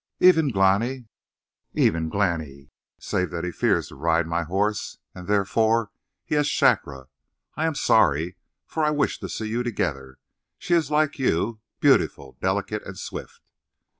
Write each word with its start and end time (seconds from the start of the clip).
"Even 0.19 0.49
Glani?" 0.49 1.05
"Even 1.75 2.09
Glani, 2.09 2.71
save 2.99 3.29
that 3.29 3.43
he 3.43 3.51
fears 3.51 3.89
to 3.89 3.95
ride 3.95 4.25
my 4.25 4.41
horse, 4.41 4.97
and 5.13 5.27
therefore 5.27 5.91
he 6.25 6.33
has 6.33 6.47
Shakra. 6.47 7.07
I 7.55 7.67
am 7.67 7.75
sorry, 7.75 8.35
for 8.65 8.83
I 8.83 8.89
wish 8.89 9.19
to 9.19 9.29
see 9.29 9.49
you 9.49 9.61
together. 9.61 10.17
She 10.57 10.73
is 10.73 10.89
like 10.89 11.19
you 11.19 11.59
beautiful, 11.81 12.35
delicate, 12.41 12.81
and 12.83 12.97
swift." 12.97 13.41